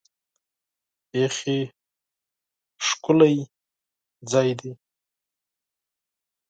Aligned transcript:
بیخي 1.11 1.59
ښکلی 2.85 3.35
ځای 4.31 4.49
دی. 4.59 4.71